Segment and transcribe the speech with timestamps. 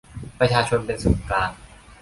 [0.39, 1.49] ประชาชนเป็นศูนย์กลาง